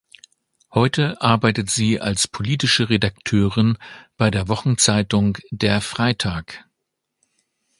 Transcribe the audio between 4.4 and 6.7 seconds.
Wochenzeitung Der Freitag.